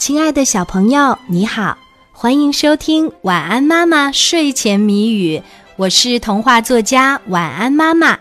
[0.00, 1.76] 亲爱的小朋友，你好，
[2.10, 5.36] 欢迎收听《晚安妈妈睡前谜语》，
[5.76, 8.18] 我是童话作家晚安妈妈。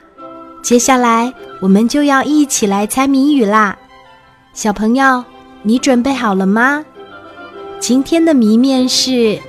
[0.62, 3.78] 接下来我们就要一起来猜谜语啦，
[4.54, 5.23] 小朋友，
[5.63, 6.84] 你准备好了吗？
[7.80, 9.40] 今天的谜面是：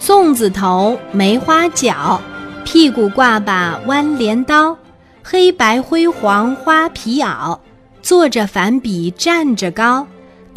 [0.00, 2.20] 粽子头，梅花脚，
[2.64, 4.76] 屁股挂把弯镰刀，
[5.22, 7.56] 黑白灰黄花皮袄，
[8.02, 10.04] 坐着反比站着高。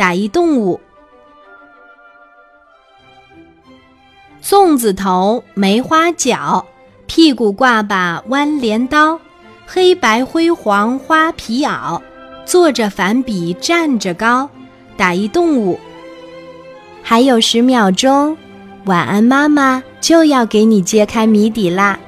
[0.01, 0.81] 打一动物，
[4.41, 6.65] 粽子头，梅花脚，
[7.05, 9.19] 屁股挂把弯镰刀，
[9.67, 12.01] 黑白灰黄花皮袄，
[12.45, 14.49] 坐着反比站着高。
[14.97, 15.79] 打一动物，
[17.03, 18.35] 还有十秒钟，
[18.85, 21.99] 晚安妈妈就要给你揭开谜底啦。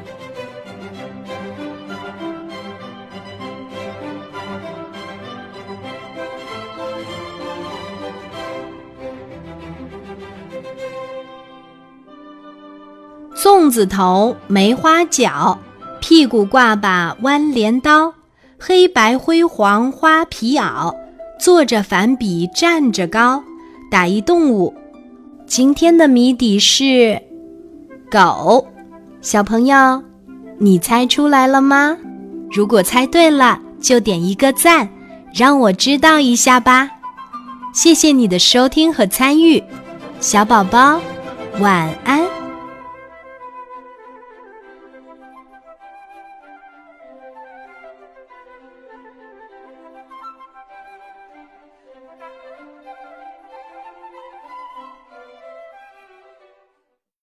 [13.35, 15.57] 粽子头，梅花脚，
[15.99, 18.13] 屁股挂把弯镰刀，
[18.59, 20.95] 黑白灰黄花皮袄，
[21.39, 23.43] 坐着反比站着高。
[23.91, 24.73] 打一动物，
[25.45, 27.21] 今天的谜底是
[28.09, 28.67] 狗。
[29.21, 30.01] 小朋友，
[30.57, 31.97] 你猜出来了吗？
[32.51, 34.89] 如果猜对了，就点一个赞，
[35.33, 36.89] 让我知道一下吧。
[37.73, 39.63] 谢谢你的收听和参与，
[40.19, 40.99] 小宝宝，
[41.59, 42.22] 晚安。